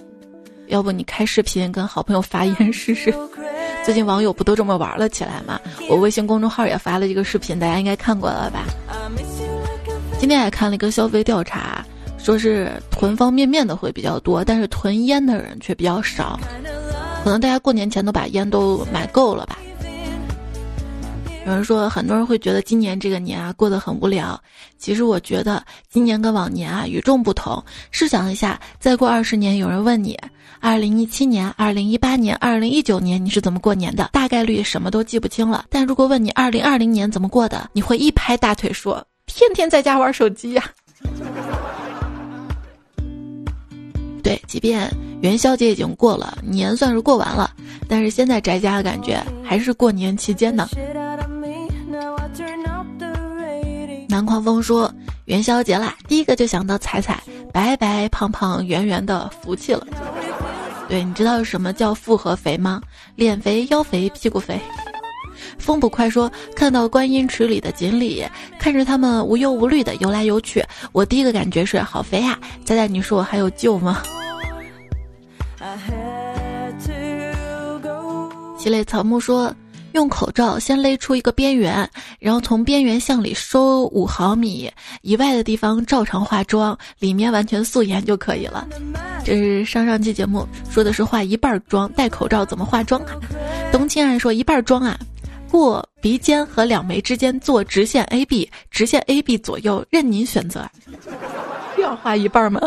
[0.67, 3.13] 要不你开视频跟好朋友发烟试试？
[3.85, 5.59] 最近网友不都这么玩了起来吗？
[5.89, 8.65] 我微信公众号也发了一个视频，大家应该看过了吧？
[10.19, 11.83] 今天还看了一个消费调查，
[12.17, 16.39] 说是囤方便面的会比较多，但是囤烟的人却比较少。”
[17.23, 19.57] 可能大家过年前都把烟都买够了吧？
[21.45, 24.39] 有人说，很多人会觉得今年这个年啊过得很无聊。
[24.77, 27.63] 其实我觉得今年跟往年啊与众不同。
[27.91, 30.15] 试想一下，再过二十年，有人问你，
[30.59, 34.09] 二零一七年、二零一八年、二零一九年你是怎么过年的？
[34.13, 35.65] 大概率什么都记不清了。
[35.69, 40.63] 但如果问你二零二零年怎么过的，你会一拍大腿说：天天在家玩手机呀。
[44.21, 44.87] 对，即便
[45.21, 47.51] 元宵节已经过了，年算是过完了，
[47.87, 50.69] 但是现在宅家的感觉还是过年期间呢。
[54.07, 54.91] 南狂风说
[55.25, 59.85] 元宵节啦，第一个就想到彩彩白白胖胖圆圆的福气了。
[60.87, 62.81] 对，你知道什么叫复合肥吗？
[63.15, 64.59] 脸肥、腰肥、屁股肥。
[65.57, 68.25] 风捕快说看到观音池里的锦鲤，
[68.57, 72.39] 看着它们无忧无虑的游来游去，我第一个感觉是好肥呀。
[72.65, 74.01] 仔仔，你说我还有救吗？
[78.57, 79.53] 奇磊草木说。
[79.93, 88.67] 用口罩先勒出一个边缘，然后从边缘向里收五毫米以外的地方照常化妆，里面完全素颜就可以了。
[89.25, 93.17] 这是上上期节目说的是化一半妆，戴口罩怎么化妆啊？
[93.71, 94.95] 冬青爱说一半妆啊，
[95.49, 100.69] 过鼻尖和两眉之间做直线 AB，直线 AB 左右任您选择。
[101.81, 102.61] 要画一半吗？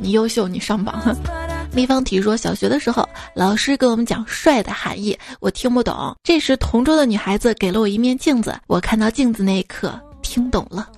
[0.00, 1.16] 你优秀，你上榜。
[1.72, 6.16] 立方体说，小学的时候，老师给我们讲“帅”的含义，我听不懂。
[6.24, 10.88] 这时，同桌的女孩子给了我一面镜子，我看到镜子那一刻，听懂了。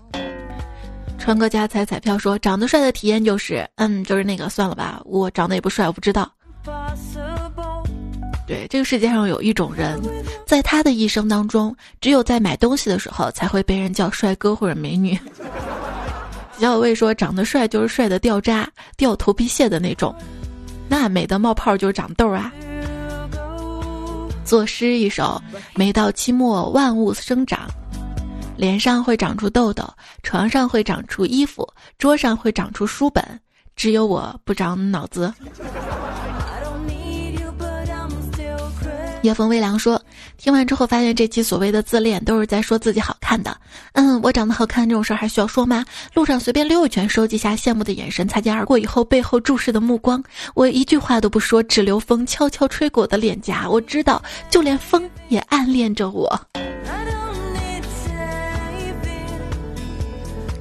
[1.19, 6.31] 川哥家彩彩票说，长得帅的体验就是，嗯，就是那个，算了吧，我长得也不帅，我不知道。
[8.47, 10.01] 对，这个世界上有一种人，
[10.47, 15.19] 在他的一生当中，只有在买东西的时候才会被人叫帅哥或者美女。
[16.59, 20.15] 小伟说，长得帅就是帅的掉渣、掉头皮屑的那种。
[20.89, 22.53] 那美的冒泡就是长痘啊！
[24.45, 25.43] 作诗一首：
[25.75, 27.69] 每到期末万物生长，
[28.57, 29.85] 脸上会长出痘痘，
[30.23, 33.25] 床上会长出衣服，桌上会长出书本，
[33.75, 35.33] 只有我不长脑子。
[39.23, 40.03] 夜风微凉说
[40.37, 43.57] ：“听完之后发现这期所谓的自恋都是在说自己好看的。
[43.93, 45.85] 嗯，我长得好看这种事儿还需要说吗？
[46.13, 50.23] 路上随便溜一圈，收集下羡慕的眼神，擦肩而过以后背后注视的目光，
[50.55, 53.71] 我一句话都不说，只留风悄悄吹过我的脸颊。
[53.71, 56.29] 我知道，就连风也暗恋着我。”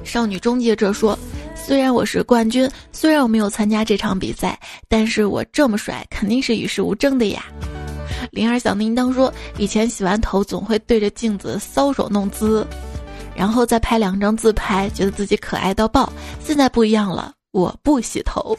[0.04, 1.18] 少女终结者说
[1.56, 4.56] ：“虽然我是冠军，虽然我没有参加这场比赛，
[4.88, 7.44] 但是我这么帅，肯定是与世无争的呀。”
[8.32, 12.66] 铃儿小叮当说：“以前洗完头总会对着镜子搔首弄姿，
[13.36, 16.10] 然后再拍两张自拍，觉得自己可爱到爆。
[16.40, 18.56] 现在不一样了，我不洗头。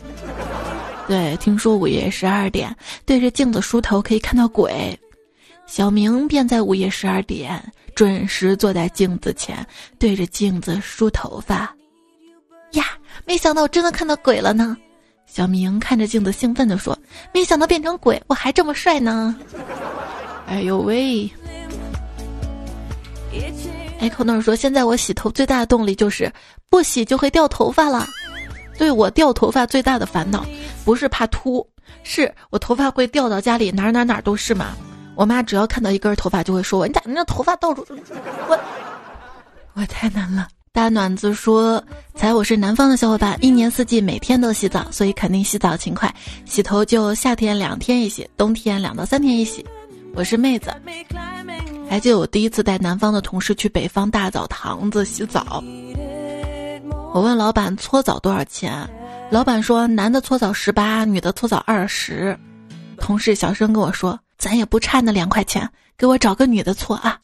[1.08, 4.96] 对，听说午夜十二点对着镜子梳头可以看到鬼，
[5.66, 7.60] 小明便在午夜十二点
[7.96, 9.66] 准时坐在镜子前，
[9.98, 11.76] 对着镜子梳头发。
[12.74, 12.86] 呀，
[13.26, 14.78] 没想到真的看到鬼了呢。”
[15.34, 16.96] 小明看着镜子，兴奋地说
[17.34, 19.36] ：“没想到变成鬼，我还这么帅呢！”
[20.46, 21.28] 哎呦喂！
[24.00, 26.32] 哎，口那儿说：“现在我洗头最大的动力就是
[26.70, 28.08] 不洗就会掉头发了。
[28.78, 30.46] 对我掉头发最大的烦恼
[30.86, 31.68] 不是怕秃，
[32.04, 34.76] 是我头发会掉到家里哪哪哪都是嘛。
[35.16, 37.84] 我妈只要看到一根头发就会说我：你咋那头发到处？
[38.48, 38.60] 我
[39.74, 41.82] 我太难了。”大暖子说
[42.18, 46.12] ：“才我是南方的小伙伴，一年四季每天都洗澡，所以肯定洗澡勤快。
[46.46, 49.64] 洗头就夏天两天一洗，冬天两到三天一洗。
[50.16, 50.74] 我是妹子，
[51.88, 55.64] 还记得我第一次带南方的同事去北方大澡堂子洗澡。
[57.14, 58.90] 我问老板搓澡多少钱，
[59.30, 62.36] 老板说男的搓澡十八，女的搓澡二十。
[62.98, 67.20] 同事小声跟我说，咱也不差那两块钱，给我找个女的搓啊。”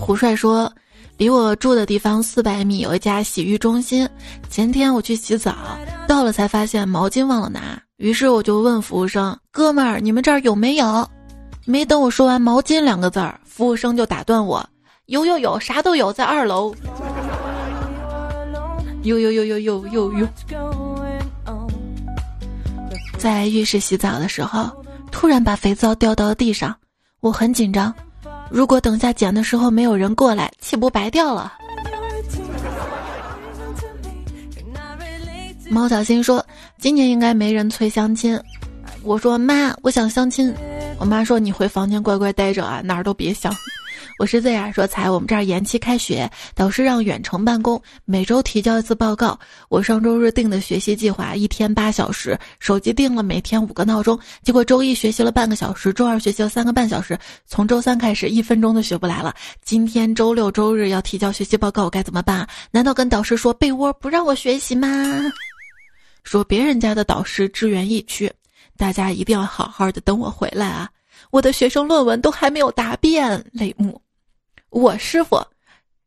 [0.00, 0.72] 胡帅说
[1.18, 4.08] ：“离我住的地方四百米有一家洗浴中心。
[4.48, 5.54] 前天我去洗澡，
[6.08, 11.08] 到了才发现毛巾忘了拿，于是我就问服务生：‘哥们儿，你们这儿有没有？’
[11.66, 14.66] 没等我说完‘毛巾’两个字儿，服务生就打断我
[15.06, 16.74] ：‘有有有，啥都有，在二楼。’
[19.04, 20.28] 有有有有有有有。
[23.18, 24.70] 在浴室洗澡的时候，
[25.12, 26.74] 突然把肥皂掉到了地上，
[27.20, 27.94] 我很紧张。”
[28.50, 31.52] 如果等下捡的时候没有人过来，岂不白掉了？
[35.68, 36.44] 猫小新说
[36.78, 38.38] ：“今年应该没人催相亲。”
[39.04, 40.52] 我说：“妈，我想相亲。”
[40.98, 43.54] 我妈说：“你回房间乖乖待着啊，哪儿都别想。”
[44.20, 49.40] 我是 Z 啊，说才我们这儿延期开学，导师让远程办公，每周提交一次报告。
[49.70, 59.34] 我上周日定的学习计划，一天八小时，手机定了每天五个闹钟，结果周一学习了半个小时，周二学习了三个半小时，从周三开始一分钟都学不来了。
[59.62, 62.46] 今天周六周日要提交学习报告，我该怎么办？
[62.70, 65.32] 难道跟导师说被窝不让我学习吗？
[66.24, 68.30] 说别人家的导师支援疫区，
[68.76, 70.90] 大家一定要好好的等我回来啊！
[71.30, 73.98] 我的学生论文都还没有答辩，泪目。
[74.70, 75.44] 我师傅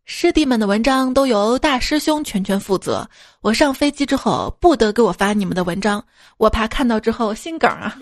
[0.05, 3.05] 师弟们的文章都由大师兄全权负责。
[3.41, 6.03] 我上飞机之后不得给我发你们的文章，
[6.37, 7.93] 我怕看到之后心梗啊。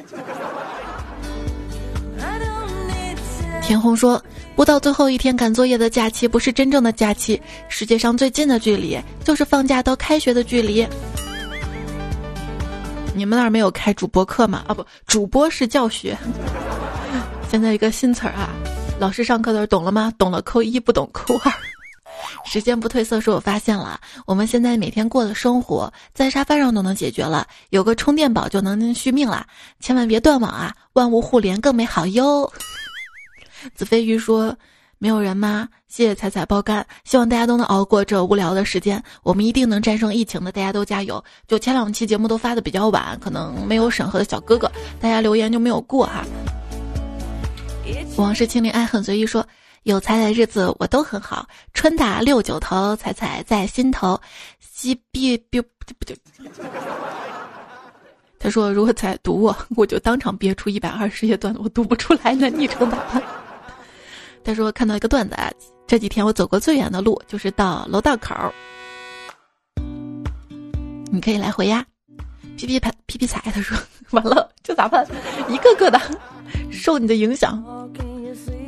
[3.63, 4.23] 田红说
[4.55, 10.87] ：“不到最后一天赶作业的假期不是真正的假期，世界上最近的距离就是放假到开学的距离。”
[13.15, 14.63] 你们那儿没有开主播课吗？
[14.67, 16.15] 啊不，主播是教学。
[17.49, 18.49] 现在一个新词儿啊，
[19.01, 20.13] 老师上课的时候懂了吗？
[20.15, 21.51] 懂了扣一，不懂扣二。
[22.45, 29.47] 时间不褪色，说我发现了，我们现在每天过的生活，在沙发上都能解决了，有个充电宝就能续命了。
[29.79, 32.47] 千万别断网啊，万物互联更美好哟。
[33.73, 34.55] 子飞鱼说。
[34.99, 35.67] 没有人吗？
[35.87, 41.23] 谢谢彩彩包干，希望大家都能熬过这无聊的时间，我们一定能战胜疫情的，大家都加油！
[41.47, 46.23] 就前两期节目都发的比较晚，可能没有审核的小哥哥，大家留言就没有过哈。
[48.17, 49.47] 往事清零，爱恨随意说，
[49.83, 54.19] 有彩的日子我都很好，春打六九头，彩彩在心头，
[54.59, 55.61] 西壁不
[55.97, 56.15] 不就。
[58.37, 63.23] 他说如果再读我，我就当场憋出一百二十页段子，我读不出来，那昵称咋办？
[64.43, 65.51] 他说看到一个段子啊，
[65.87, 68.35] 这几天我走过最远的路就是到楼道口，
[71.11, 71.85] 你可以来回呀。
[72.57, 73.75] 皮皮踩皮皮彩，他说
[74.11, 75.07] 完了这咋办？
[75.47, 75.99] 一个个的
[76.71, 77.63] 受你的影响。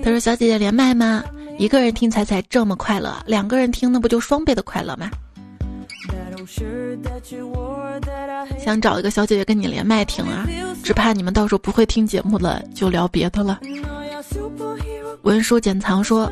[0.04, 1.24] 他说小姐姐连麦吗？
[1.58, 5.10] 一个人听彩彩这么快乐，两个人听那不就双倍的快乐吗？
[8.60, 10.46] 想找一个小姐姐跟你连麦听啊，
[10.84, 13.62] 只怕你们到时候不会听节目了，就聊别的了。
[15.22, 16.30] 文书简藏说：“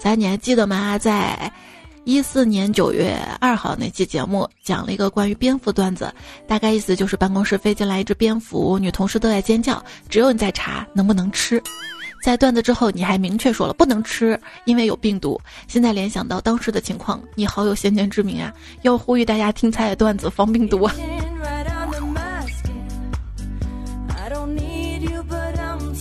[0.00, 0.96] 咱你还记得吗？
[0.96, 1.52] 在
[2.04, 6.10] 一四年九月二号那期节目，讲了一个关于蝙蝠段子，
[6.48, 11.62] 大概意思就是办公室飞进来一只蝙蝠，女同事都在尖叫，只有你在查能不能吃。
[12.22, 15.40] 在段子之后，你还明确说了不能吃，因为有病毒。
[15.66, 18.52] 现在联想到当时的情况，你好有先见之明啊！
[18.82, 20.94] 要呼吁大家听菜的段子防病毒啊！”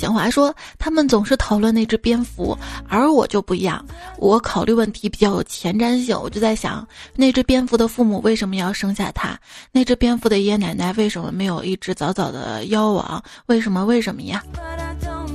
[0.09, 2.57] 小华说：“他们总是讨论那只蝙蝠，
[2.87, 3.85] 而我就不一样。
[4.17, 9.37] 我考虑问题比较有前瞻性，我就在想，那只蝙蝠的父母为什么要生下它？
[9.71, 13.23] 那只蝙蝠的爷爷奶奶为什么没有一直早早的夭亡？
[13.45, 13.85] 为什么？
[13.85, 14.43] 为什么呀？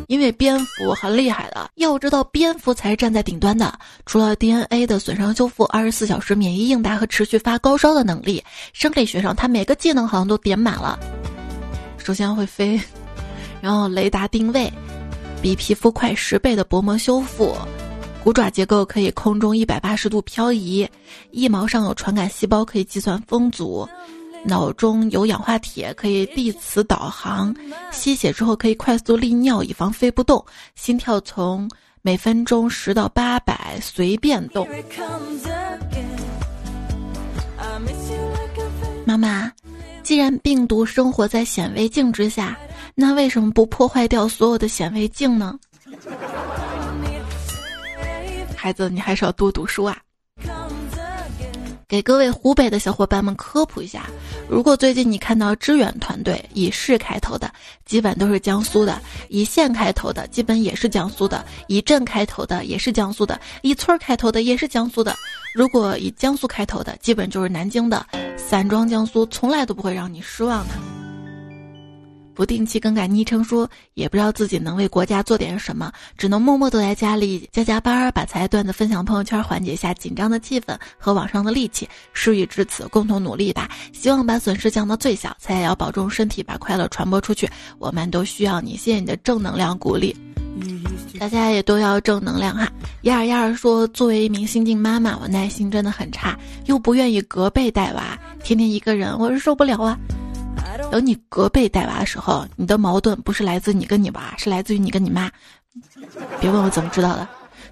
[0.08, 3.78] 因为蝙蝠很厉害的，要知道蝙蝠才是站在顶端的。
[4.06, 10.98] 除了 DNA 的损伤修复、二十四小时免疫应答和持续发高烧的能力，生理学上它每个技能好像都点满了。
[11.96, 12.80] 首先会飞。”
[13.64, 14.70] 然后雷达定位，
[15.40, 17.56] 比皮肤快十倍的薄膜修复，
[18.22, 20.86] 骨爪结构可以空中一百八十度漂移，
[21.30, 23.88] 翼毛上有传感细胞可以计算风阻，
[24.44, 27.56] 脑中有氧化铁可以地磁导航，
[27.90, 30.44] 吸血之后可以快速利尿以防飞不动，
[30.74, 31.66] 心跳从
[32.02, 34.68] 每分钟十到八百随便动。
[39.06, 39.50] 妈妈，
[40.04, 42.56] 既然病毒生活在显微镜之下。
[42.94, 45.58] 那为什么不破坏掉所有的显微镜呢？
[48.54, 49.98] 孩子，你还是要多读书啊！
[51.94, 54.06] 给各位湖北的小伙伴们科普一下：
[54.48, 57.48] 如果最近你看到支援团队以市开头的，
[57.86, 58.94] 基本都是江苏的；
[59.28, 65.14] 以县开头的，基本也是江苏的；以镇开头的，也是江苏的；以村开头的，也是江苏的。
[65.54, 68.04] 如果以江苏开头的，基本就是南京的。
[68.36, 71.03] 散装江苏从来都不会让你失望的。
[72.34, 81.88] 不定期更改昵称，说也不知道自己能为国家做点什么，只能默默躲在家里加加班，把才段子分享朋友圈，缓解一下紧张的气氛和网上的戾气。
[82.12, 83.70] 事已至此，共同努力吧！
[83.92, 87.48] 希望把损失降到最小，才也要保重身体，把快乐传播出去。
[87.78, 90.14] 我们都需要你，谢谢你的正能量鼓励。
[91.18, 92.68] 大家也都要正能量哈！
[93.02, 99.98] 亚尔亚尔说，作为一名新晋妈妈，我耐心真的很差，又不愿意隔辈带娃，天天一个人，我是受不了啊。
[100.90, 105.30] 等你隔辈带娃的时候，你的矛盾不是来自你跟你娃，是来自于你跟你妈。
[106.40, 107.26] 别问我怎么知道的。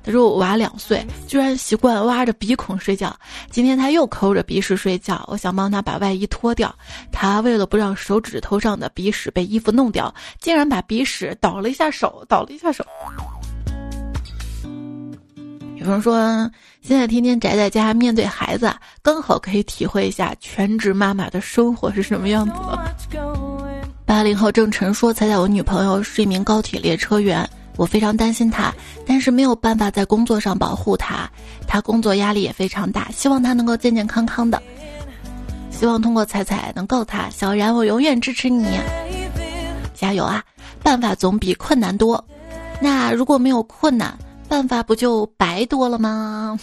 [0.05, 3.17] 他说我娃两岁，居然习惯挖着鼻孔睡觉。
[3.51, 6.75] 今天他又抠着鼻屎睡觉，我想帮他把外衣脱掉。
[7.13, 12.85] 他为了不让手指头上的鼻屎被衣服弄掉，竟然把鼻屎倒了一下手，倒了一下手。
[15.85, 16.49] 有人说，
[16.81, 18.73] 现在天天宅在家，面对孩子，
[19.03, 22.95] 刚好可以体会一下全职妈妈的生活是什么样子的。
[24.05, 28.73] 八零后郑晨说：“猜猜我女朋友是一名高铁列车员，我非常担心她，
[29.05, 31.29] 但是没有办法在工作上保护她，
[31.67, 34.63] 她工作压力也非常大，希望她能够健健康康的，
[35.71, 38.79] 希望通过彩彩能告她，小然，我永远支持你，
[39.95, 40.45] 加油啊！
[40.81, 42.25] 办法总比困难多，
[42.81, 44.17] 那如果没有困难。”
[44.53, 46.59] 办法不就白多了吗？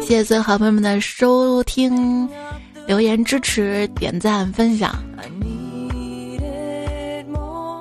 [0.00, 2.26] 谢谢所有好朋友们的收听、
[2.86, 5.04] 留言、支持、点赞、分享。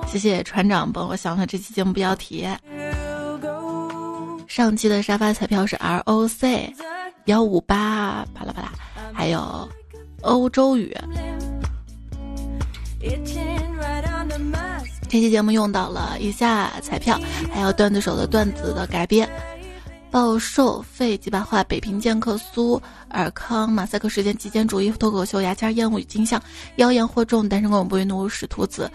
[0.08, 2.46] 谢谢船长帮我想了这期节目标题。
[4.46, 6.76] 上期的沙发彩票是 R O C
[7.28, 8.74] 幺五八，啪啦啪啦，
[9.14, 9.70] 还有
[10.20, 10.94] 欧洲语。
[15.12, 17.20] 这期节目用到了以下彩票，
[17.54, 19.30] 还有段子手的段子的改编。
[20.10, 26.42] 暴瘦肺几把话，北平剑客苏尔康马赛克时间极简主义脱口秀牙签烟雾与金像
[26.78, 28.90] 妖言惑众单身狗不为奴使徒子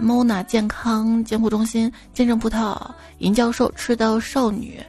[0.00, 2.80] Mona 健康监护中心见证葡萄
[3.18, 4.80] 银教授赤道少女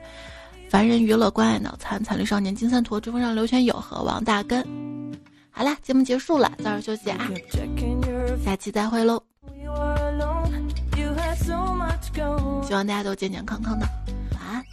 [0.70, 4.64] 凡人娱乐关爱脑残惨绿少年金三坨追风上刘全友和王大根。
[5.50, 7.28] 好啦，节目结束了，早点休息啊，
[8.46, 9.33] 下期再会喽。
[12.66, 13.86] 希望大家都健健康康的。
[14.32, 14.66] 晚安，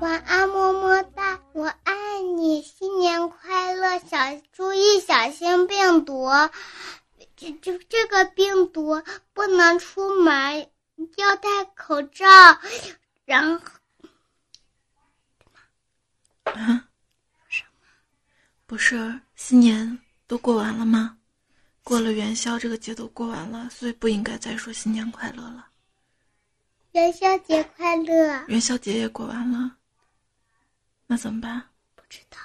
[0.00, 1.94] 晚安么么哒，我爱
[2.36, 3.98] 你，新年快乐！
[4.00, 4.16] 小
[4.52, 6.28] 注意小心病毒，
[7.36, 9.02] 这这这个病毒
[9.32, 10.68] 不能出门，
[11.16, 12.26] 要戴口罩。
[13.24, 13.64] 然后，
[16.44, 16.88] 啊？
[17.48, 17.86] 什么？
[18.66, 21.16] 不是新年都过完了吗？
[21.84, 25.68] 过了元宵，这个节都过完了，所以不应该再说新年快乐了。
[26.92, 28.44] 元宵节快乐！
[28.48, 29.76] 元宵节也过完了。
[31.06, 31.62] 那怎么办？
[31.94, 32.38] 不知道。